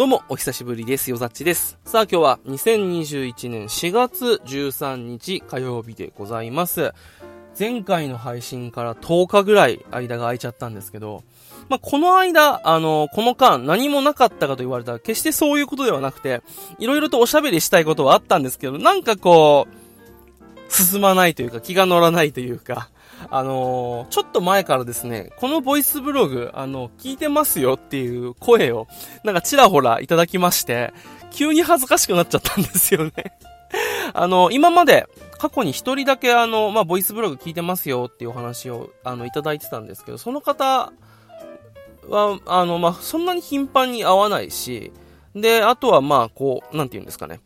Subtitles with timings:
[0.00, 1.10] どうも、お久しぶりです。
[1.10, 1.78] よざっちです。
[1.84, 6.94] さあ、今日は2021年4月13日火曜日でございます。
[7.58, 11.22] 前回の配信から10日ぐらい間が空いちゃったんですけど、
[11.68, 16.40] まあ、この間、あの、この間何もなかったかと言われたら決してそういうことではなくて、
[16.78, 22.88] いろいろとおしゃべりしたいことはあったんですけど、なんかこう、進まないというか気が乗らないというか、
[23.28, 28.86] あのー、ちょっと前からですね、このボイスブログ、あの、聞いてますよっていう声を、
[29.24, 30.92] なんかちらほらいただきまして、
[31.30, 33.12] 急に恥ずかしくなっちゃったんですよね
[34.14, 35.06] あの、今まで、
[35.38, 40.92] 過去に一人だけあの、まあ、ボイスブログ聞いてますよっていうお話を、あの、いただいてたんですけど、その方
[42.08, 44.92] は、あの、まあ、そんなに頻繁に会わないし、
[45.34, 47.40] で、あとはまあ、こう、なんて言うんですかね。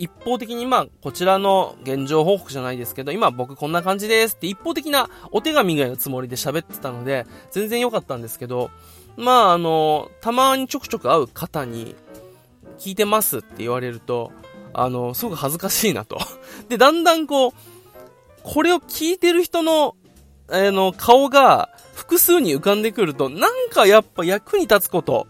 [0.00, 8.70] 一方的にまあ、こちらの現状報告じゃないですけど、今僕こんな感じですって一方的なお手紙ぐらいのつもりで喋ってたので、全然良かったんですけど、
[9.16, 11.94] まああの、たまにちょくちょく会う方に、
[12.80, 14.32] 聞いてますって言われると、
[14.72, 16.18] あの、すごく恥ずかしいなと。
[16.70, 17.52] で、だんだんこう、
[18.42, 19.96] これを聞いてる人の、
[20.48, 25.26] あの、顔が複数に浮かんでくると、なんかやっぱ役に立つこと、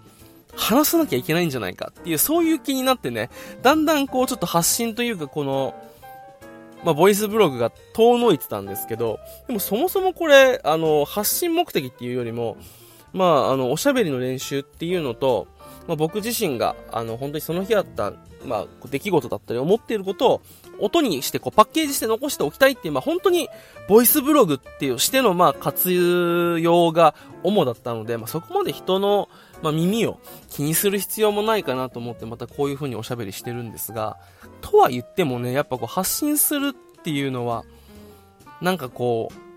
[0.57, 3.31] 話さなきゃいけないんじゃないかっていう、そういう気になってね、
[3.63, 5.75] だんだんこうちょっと発信というかこの、
[6.85, 12.57] まあ、ボイスブログが遠のいてたんですけど、でもそもそもこれ、あの、発信目的っていうよりも、
[13.13, 15.47] まあ、あの、おしゃべりの練習っていうのと、
[15.87, 18.13] まあ、僕自身が、あの、本当にその日あった、
[18.45, 20.43] まあ、出来事だったり思っていることを、
[20.79, 23.49] 音にして、こう、パッケージして残しておきたいっていう、まあ、本当に、
[23.89, 29.29] ボイスブログっていうしての、まあ、活用が主だったので、まあ、そこまで人の、
[29.63, 34.19] まあ、耳を気にする必要もないかなと思ってまたこういう風におしゃべりしてるんですが、
[34.61, 37.65] とは言ってもね、やっぱこう発信するっていうのは、
[38.61, 39.51] なんかこう、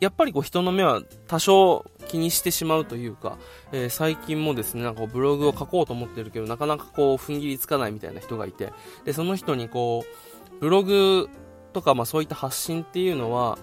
[0.00, 3.38] やっぱりこう人の目は多少気にしてしまうというか、
[3.72, 8.72] えー、最近もですね、なんかブログを書こうと思ってるけど、なかなかこう踏ん切りつかないみたいな人がいて、
[9.04, 11.28] で、その人にこう、ブログ
[11.72, 13.58] とかまあそういった発信っていうのは、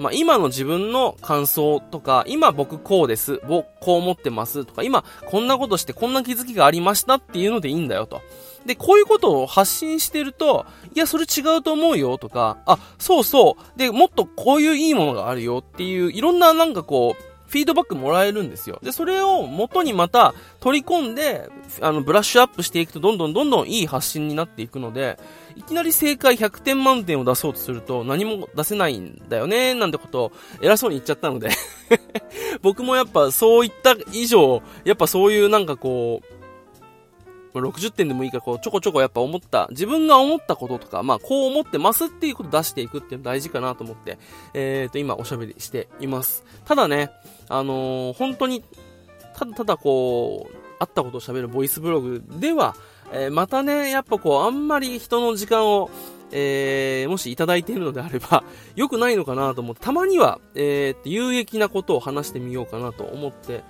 [0.00, 8.22] まあ、今の自分の感想とか、今僕こうです、僕こう思ってますとか、今こんなことしてこんな気づきがありましたっていうのでいいんだよと。
[8.64, 13.78] で、こういうことを発信してると、いや、それ違うと思うよとか、あ、そうそう。
[13.78, 18.78] で、もっとこういういいものがあるよっていう、いろんななんかこう、フィードバックもらえるんですよ。
[18.80, 21.48] で、それを元にまた取り込んで、
[21.80, 25.18] あの、ブラッシュアップしていくとどんどんどんどんいい発信になっていくので、
[25.56, 31.50] いきなり正解100点満点を出そうとすると何も出せないんだよね、なんてことを偉そうに言っちゃったので
[32.62, 36.39] 僕もやっぱそういった以上、やっぱそういうなんかこう、
[37.54, 44.18] 60点でもいいからこうちょこちょこやっぱ思った、自分が思ったこととか、まあこう思ってますっていうことを出していくっていうの大事かなと思って、
[44.54, 46.44] えっ、ー、と今おしゃべりしています。
[46.64, 47.10] ただね、
[47.48, 48.62] あのー、本当に、
[49.34, 52.74] ただただこう、あったことを喋るボイスブログでは、
[53.12, 55.90] えー、またね、やっぱこう、あんまり人の時間を、
[56.32, 58.44] えー、もしいただいているのであれば、
[58.76, 63.62] 良くないのかなと思って、たまには、えー、有益なことを話してみようかなと思って、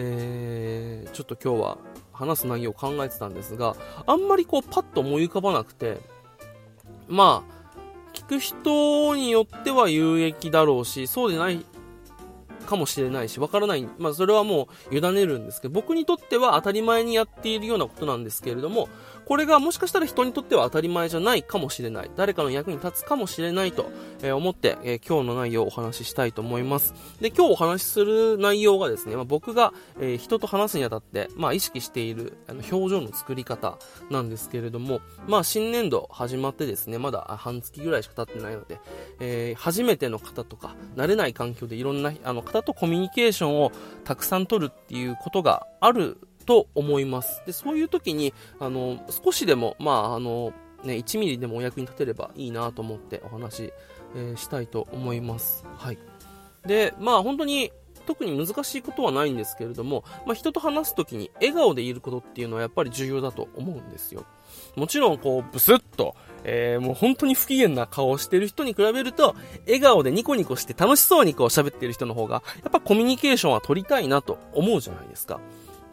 [0.00, 1.78] えー、ちょっと今日は
[2.12, 3.74] 話す内容を考えてたんですが、
[4.06, 5.98] あんまりこうパッと思い浮かばなくて、
[7.08, 7.58] まあ、
[8.14, 11.64] 聞く人によっては有益だろうし、そうでない
[12.68, 13.88] かもしれないし、わからない。
[13.98, 18.90] まあ、それはもう委ねるんですけど、僕にとっては当たり前にやっているようなことなんですけれども、
[19.24, 22.10] これがもしかしたら人にとっては当たり前じゃないかもしれない。
[22.16, 23.90] 誰かの役に立つかもしれないと、
[24.22, 26.94] えー、思って、えー、今日の内容をお話ししたいと思います。
[27.20, 33.78] で、今日お話しする内容がですね、まあ、僕が、えー、人と話すにあたって、まあ、意識しているあの表情の作り方
[34.10, 38.80] なんですけれども、まあ、新年度始まってですね、まだ半月ぐらいしか経ってないので、
[39.20, 43.72] えー、初めての方とか、慣れない環境でいろんなあの方とコミュニケーションを
[44.04, 47.42] たくさん取るっていうことがあると思います。
[47.46, 50.52] で、そういう時に、あの、少しでも、まあ、あの、
[50.84, 53.72] ね、1ミリでもお役に立てればいいなと思ってお話、
[54.14, 55.64] えー、したいと思います。
[55.76, 55.98] はい。
[56.66, 57.72] で、まあ本当に
[58.06, 64.24] 特に難しいことはないんですけれども、まあ、人と話す時に笑顔でいることっていうのはやっぱり重要だと思うんですよ。
[64.76, 66.14] もちろんこうブスッと、
[66.44, 69.34] えー、もう本当に不機嫌な顔をしてる人に比べると、
[69.66, 75.40] 笑顔でニコニコして楽しそうにこう喋ってる人の方が、やっぱコミュニケーションは取りたいなと思うじゃないですか。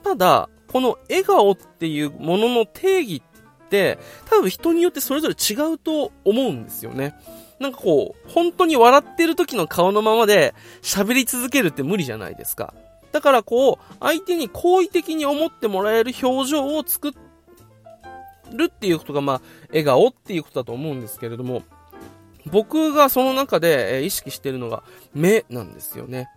[0.04, 7.16] ただ、この笑顔っていうものの定義って、多分人によってそれぞれ違うと思うんですよね。
[7.60, 12.74] なんかこう、本当に笑ってる時の顔のままで喋り続けるって無理じゃないですか。
[13.12, 17.14] だからこう、相手に好意的に思ってもらえる表情を作っ
[18.56, 21.64] るっていうことが、まあ、笑顔っていうことだと思うんですけれども、
[22.52, 26.30] 僕がその中で意識してるのが目なんですよね。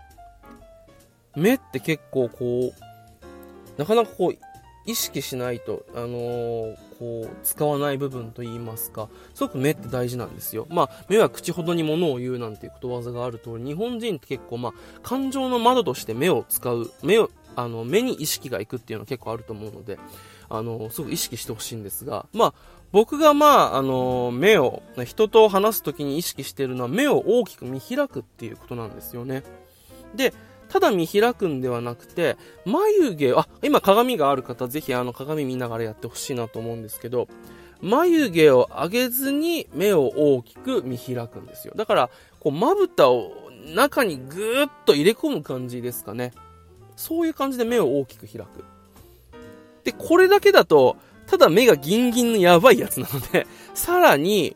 [1.37, 4.39] 目って結構こう、なかなかこう、
[4.87, 10.67] 意識しないと、あのー、こう、使わない部分と言いますか、すごく目って大事なんですよ。
[10.71, 14.73] まあ、目は口ほどに物を言うなんていうことわざがある通り、日本人って結構まあ、
[15.03, 19.99] 感情の窓として目を使う、目を、あの、目に意識がいくっていうのは結構あると思うので、
[20.49, 22.55] あの、すごく意識してほしいんですが、まあ、
[22.91, 29.43] 僕がまあ、あの、目を、人と話すときに意識しているのは目を大きく見開くっていうことなんですよね。
[30.15, 30.33] で、
[30.69, 37.29] ただ見開くんではなくて、眉毛、あ、今鏡がある方、ぜひあの鏡見ながらやってほしいなと思うんですけど、
[37.81, 41.75] 眉毛を上げずに目を大きく見開くんですよ。
[41.77, 42.11] だから、
[42.41, 43.33] こう、まぶたを
[43.75, 46.33] 中にぐーっと入れ込む感じですかね。
[46.97, 48.65] そういう感じで目を大きく開く。
[49.89, 54.55] で、これだけだと、ただ目がギンギンのやばいやつなので、 さらに、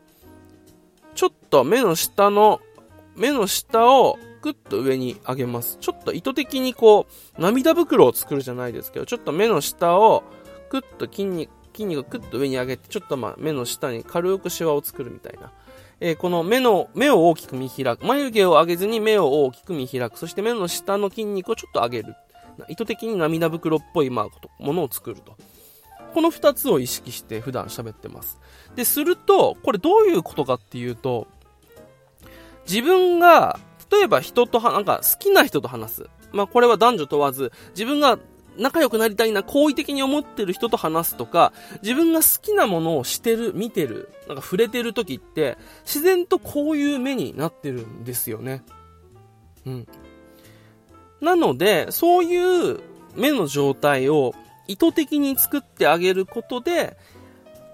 [1.15, 2.61] ちょっと目の下の、
[3.15, 5.77] 目の下をクッと上に上げます。
[5.81, 7.07] ちょっと意図的にこ
[7.37, 10.23] う、涙袋を作るじゃないですけど、ちょっと目の下を
[10.69, 15.51] クッと筋肉、筋肉をクッと上に上げて、ちょっとまあ目の下に軽くシワを作るみたいな。
[15.99, 18.05] えー、この目の、目を大きく見開く。
[18.05, 20.19] 眉毛を上げずに目を大きく見開く。
[20.19, 22.15] そして目の下の筋肉をちょっと上げる。
[22.69, 25.37] 意図的に涙袋っぽい、まあ、ものを作ると。
[26.13, 28.39] この二つを意識して普段喋ってます。
[28.75, 31.27] で、すると、これどういうことかっていうと、
[32.67, 33.59] 自分が
[33.91, 36.09] 例えば人とはなんか好きな人と話す。
[36.31, 38.17] まあこれは男女問わず、自分が
[38.57, 48.63] 仲良くなりたいな、好意的に思ってる人と話すとか、自分が好きなものをしてる、見てる、なんか触れてる時って、自然とこういう目になってるんですよね。
[49.65, 49.87] うん。
[51.23, 52.79] なので、そういう
[53.15, 54.35] 目の状態を
[54.67, 56.97] 意図的に作ってあげることで、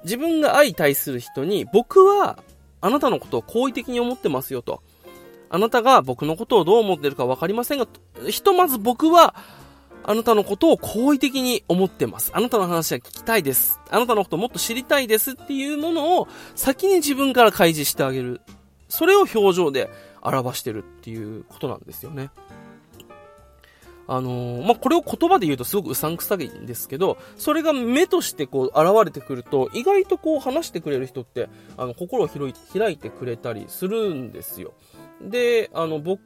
[0.03, 2.39] 自分が相対する人に、僕は
[2.79, 4.81] あなたのことを好意的に思ってますよと。
[5.49, 7.87] あなたが僕のことをどう思ってるかわかりませんが、
[8.27, 9.35] ひとまず僕は、
[10.03, 12.31] あなたのことを好意的に思ってます。
[12.33, 13.79] あなたの話は聞きたいです。
[13.89, 18.41] あなたのことをもっと知りたいですっていうものを先に自分から開示してあげる。
[18.87, 19.89] それを表情で
[20.21, 22.31] 表してるっていうことなんですよね。
[24.09, 31.47] あのー、まあ、これを言葉で言うとすごくうさんくさいんですけど、それが目としてこう現れてくると、意外とこう話してくれる人って、
[31.77, 34.73] あの、心を広い開いてくれたりするんですよ。
[35.21, 36.21] で、あの、僕、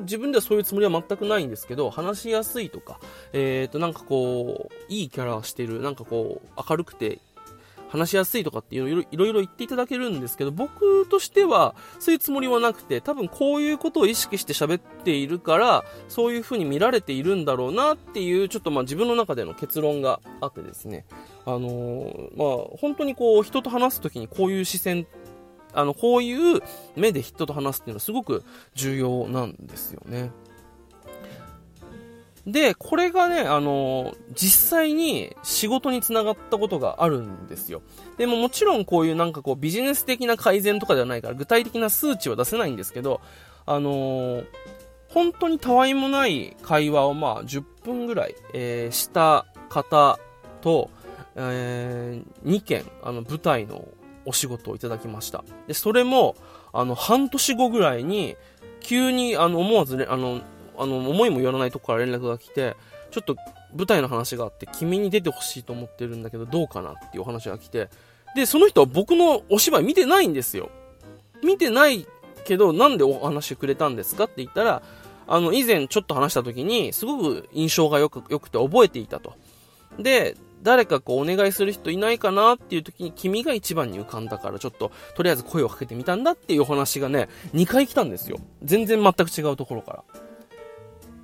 [0.00, 2.98] 自分ではそういうつもりは全くないんですけど、話しやすいとか、
[3.32, 7.20] えっ、ー、と、なんかこう、いいキャラしてる、なんかこう、明るくて、
[7.90, 21.04] 話しやすいとかっていうのいろいろ言っていただけるんですけど、僕としては、そういうつもりはなくて、多分こういうことを意識して喋っているから、そういう風に見られているんだろうなっていう、ちょっとまあ自分の中での結論があってですね、
[21.44, 25.06] あのー、まあ、本当にこう、人と話すときにこういう視線
[25.72, 26.62] あの、こういう
[26.96, 28.44] 目で人と話すっていうのはすごく
[28.74, 30.30] 重要なんですよね。
[32.46, 37.82] で、これがね、あの、実際に仕事につながったことがあるんですよ。
[38.16, 43.20] でももちろんこういうなんかこうビジネス的な改善とかではないから具体的な数値は出せないんですけど、
[43.66, 44.42] あの
[45.08, 50.18] 本当にたわいもない会話をまあ10分ぐらい、えー、した方
[50.60, 50.90] と、
[51.36, 53.88] え、2件、あの舞台の
[54.24, 55.44] お仕事をいただきました。
[55.66, 56.36] で、それも、
[56.72, 58.36] あの、半年後ぐらいに、
[58.80, 60.40] 急に、あの、思わずね、あの、
[60.80, 62.76] あの、思いもよらないとこから連絡が来て、
[63.10, 63.36] ちょっと
[63.76, 67.88] 舞台の話があって、君に出てほしいと思ってるんだけど、どうかなっていうお話が来て、
[68.34, 70.70] で、その人は僕のお芝居見てないんですよ。
[71.42, 72.06] 見てない
[72.44, 74.82] けど、なんでお話くれたんですかって言ったら、
[75.26, 79.34] あの、以前ちょっと話した時に、すごく印象がよく、良くて覚えていたと。
[79.98, 88.38] で、誰かこうお願いする人いないかなっていう時に君が一番に浮かんだからちょっととりあえず声をかけてみたんだっていうお話がね、2回来たんですよ。
[88.62, 90.04] 全然全く違うところから。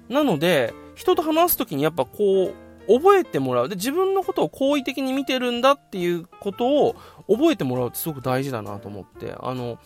[0.09, 2.55] なので、人と話す時にやっぱこう、
[2.89, 3.69] 覚えてもらう。
[3.69, 6.95] で、自分のことを好意的に見てるんだっていうことを
[7.29, 9.79] 覚えてもらうってすごく大事だなと思って、あの、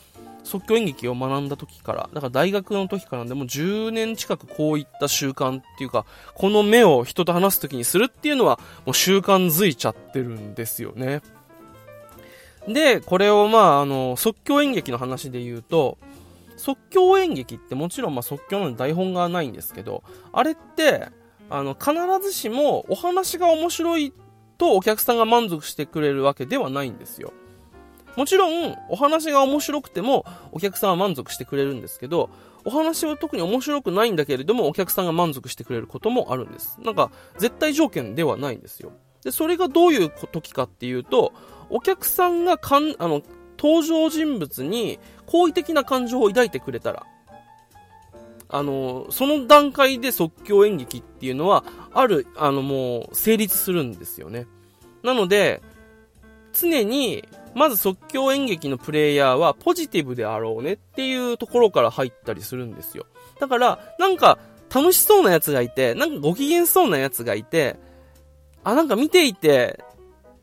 [0.44, 11.22] 即興演劇を学んだ時から、だから大学の時からでも10年近くこういった習慣っていうか、この目を人と話す時にするっていうのはもう習慣づいちゃってるんですよね。
[12.68, 15.98] で、これをまあ、あの、即興演劇の話で言うと、
[16.60, 21.08] 即興演劇ってもちろんま即興の台本がないんですけど、あれって、
[21.48, 24.12] あの、必ずしもお話が面白い
[24.58, 27.32] とお客さんが満足してくれるわけではないんですよ。
[28.14, 32.28] もちろん、お話が面白くても、お客さんは満足してくれるんですけど、
[32.66, 36.78] お話は特に面白くないんだけれども、お客さんが満足してくれることもあるんです。
[36.82, 38.92] なんか、絶対条件ではないんですよ。
[39.24, 41.32] で、それがどういう時かっていうと、
[41.70, 43.22] お客さんがかん、あの、
[43.62, 47.04] 登場人物に好意的な感情を抱いてくれたら、
[48.48, 51.62] あの、その段階で即興演劇っていうのは、
[51.92, 54.46] ある、あのもう、成立するんですよね。
[55.02, 55.60] なので、
[56.54, 63.06] 常に、まず即興演劇のプレイヤーはポジティブであろうねっていうところから入ったりするんですよ。
[63.40, 64.38] だから、なんか
[64.74, 67.76] 楽しそうな奴がいて、なんかご機嫌そうな奴がいて、
[68.64, 69.84] あ、なんか見ていて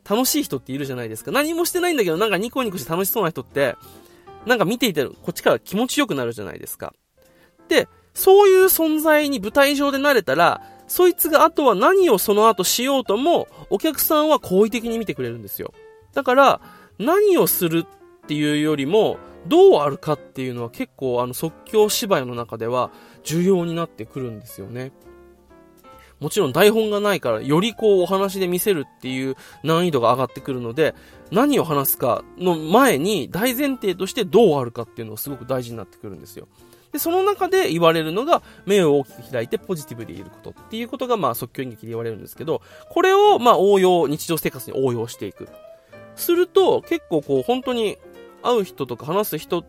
[0.08, 1.30] 楽しい人っているじゃないですか。
[1.30, 3.76] 何もしてないんだけど、なんかニコニコして楽しそうな人って、
[4.46, 6.94] なんか見ていてこっちから気持ちよくなるじゃないですか。
[7.68, 15.74] で、そういう存在に舞台上でなれたら、そいつがあとは何をその後しようとも、お客さんは好意的に見てくれるんですよ。
[16.14, 16.60] だから、
[16.98, 22.90] 何をするっていうよりも、どうあるかっていうのは結構あの即興芝居の中では
[23.22, 24.92] 重要になってくるんですよね。
[26.20, 30.94] もちろん台本がないから、よりこうお話で見せるっていう難易度が上がってくるので、
[31.30, 36.48] 何を話すかの前に大前提としてどうあるかっていうのがすごく大事になってくるんですよ。
[36.92, 45.48] で、その中で言われるのが、目を大きく開いてポジティブでいることっていうことが、まあ即興演劇で言われるんですけど、これを、まあ応用、日常生活に応用していく。
[46.16, 47.98] すると、結構こう、本当に
[48.42, 49.62] 会う人とか話す人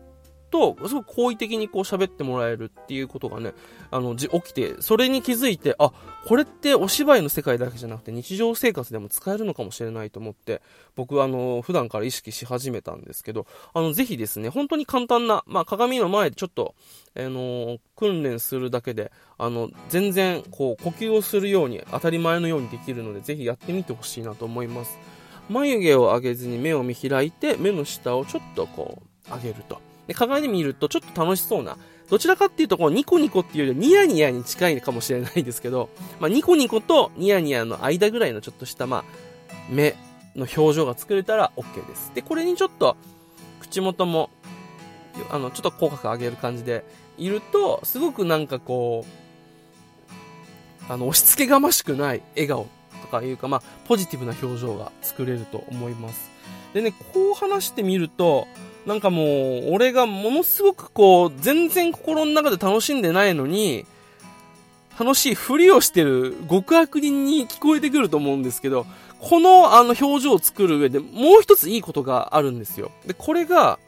[0.50, 3.54] と、すごく好意的にこう喋ってもらえるっていうことがね、
[3.90, 5.92] あの、じ、起きて、それに気づいて、あ、
[6.26, 10.60] これってお芝居の世界だけじゃなくて日常生活でも使えるのかもしれないと思って、
[10.96, 16.74] 僕はあの、普段から意識し始めたんですけど、あの、ぜひですね、本当に簡単な、まあ、鏡の前でちょっと、
[17.16, 24.98] あの訓練するだけで、あの、全然、こう、呼吸をするように、当たり前のようにできるので、ぜひやってみてほしいなと思います。
[25.48, 29.89] 眉毛を上げずに目を見開いて、目の下をちょっとこう、上げると。
[30.10, 31.76] で、鏡で見るとちょっと楽しそうな、
[32.10, 35.88] どちらかっていうとこうニコニコっていうよりニヤニヤに近いかもしれないですけど、
[36.18, 39.04] まあ、ニコニコとニヤニヤの間ぐらいのちょっとしたまあ、
[39.70, 39.94] 目
[40.34, 42.10] の表情が作れたら OK です。
[42.12, 42.96] で、これにちょっと
[43.60, 44.30] 口元も、
[45.30, 46.84] あの、ちょっと口角上げる感じで
[47.16, 49.06] いると、すごくなんかこ
[50.88, 52.66] う、あの、押し付けがましくない笑顔
[53.02, 56.30] とかいうか、まあ、ポジティブな表情が作れると思います。
[56.74, 58.48] でね、こう話してみると、
[58.86, 63.84] なんかもう、俺がものすごくこう、全然心の中で楽しんでないのに、
[64.98, 68.86] 楽しいふりをしてる極悪人に聞こえてくると思うんですけど、
[69.18, 72.90] このあの表情を作る上でもう一ついいことがあるんですよ。
[73.06, 73.78] で、これが、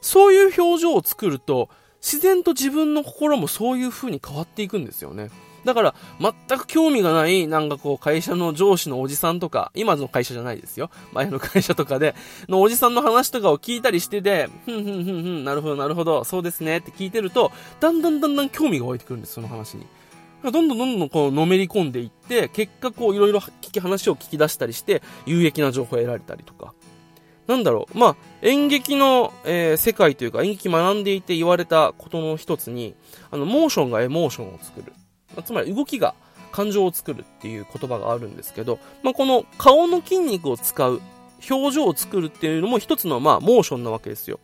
[0.00, 1.68] そういう表情を作ると、
[2.00, 5.30] 自然と自分の心もそういう風に変わっていくんですよね。
[5.66, 10.90] だから、全く興味がない、なんかこう、会社の上司のおじさんとか、今の会社じゃないですよ。
[11.12, 12.14] 前の会社とかで、
[12.48, 19.86] のおじさんの話とかを聞いたりしてて、ふんふんふんふん、なるほどなるほど、そうですねって聞いてると、だんだんだんだん興味が湧いてくるんです、その話に。
[20.44, 26.72] どんどんどんどんこう、のめり込んでいって、結果こう、いろいろ聞き、話を聞き出したりして、有益な情報を得られたりとか。
[27.46, 32.94] なんだろう、まあ、演劇の、えー、世界というか演劇学んでいて言われたことの一つに、
[33.30, 34.92] あの、モーションがエモーションを作る。
[35.42, 36.14] つまり動きが
[36.52, 41.00] 感情を作るっていう言葉があるんですけど、まあ、この顔の筋肉を使う、
[41.50, 44.40] 表情を作るっていうのも一つのまあモーションなわけですよ。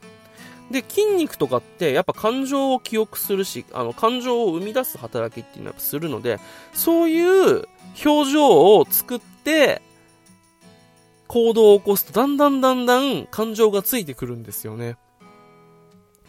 [0.70, 6.38] で、筋肉とかってやっぱ感情を記憶するし、あの感情を生み出す働きっていうのはするので、
[6.72, 7.68] そういう
[8.04, 9.82] 表情を作って
[11.28, 14.96] 行動を起こすとだんだんだんだん感情がついてくるんですよね。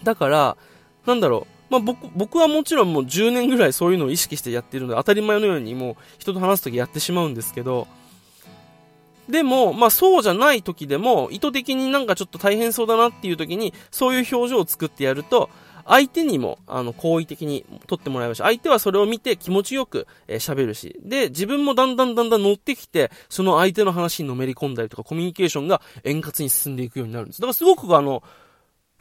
[0.03, 0.57] だから、
[1.05, 7.87] なんだろう、まあ、僕、僕はもちろんもう10年ぐらいそういうのを意識してやってるので、当たり前のようにもう人と話すときやってしまうんですけど、
[9.27, 15.49] でも、まあそうじゃない時でも、意図的になんかちょっと大変そうだなっていう時に、そういう表情を作ってやると、
[15.85, 27.41] 相手にも、あの、好意的に取ってもらえるし、相手はそれを見て気持ちよく喋、えー、るし、で、自分もだんだんだんだん乗ってきて、その相手の話にのめり込んだりとか、コミュニケーションが円滑に進んでいくようになるんです。
[27.41, 28.23] だからすごくあの、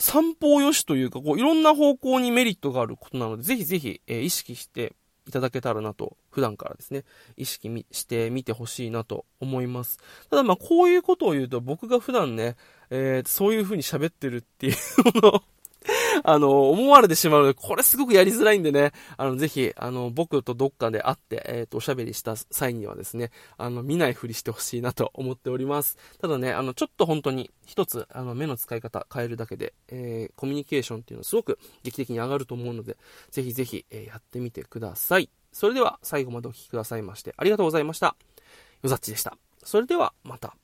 [0.02, 4.96] 三方よしというか、こう、いろんな方向にメリットがあることなので、ぜひぜひ、えー、意識して
[5.28, 7.04] いただけたらなと、普段からですね、
[7.36, 10.00] 意識してみてほしいなと思います。
[10.28, 12.56] ただまあ、こういうことを言うと、僕が普段ね、
[12.90, 14.74] えー、そういう風に喋ってるっていう
[15.22, 15.42] のを
[16.24, 25.96] あの、思われてしまうので、これすごくやりづらいんでね、あの、ぜひ、あの、僕とどっかで会って、えっ、ー、と、おしゃべりした際にはですね、あの、見ないふりしてほしいなと思っております。
[26.20, 32.96] ただね、あの、ちょっと本当に、一つ、あの、目の使い方変えるだけで、えー、コミュニケーションっていうのはすごく劇的に上がると思うので、
[33.30, 35.30] ぜひぜひ、えー、やってみてください。
[35.52, 38.16] それでは、最後までお聴きくださいまして、ありがとうございました。
[38.82, 39.36] よざっちでした。
[39.64, 40.56] それでは、また。